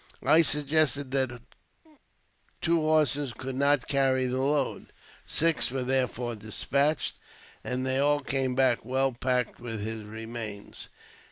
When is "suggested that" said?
0.41-1.43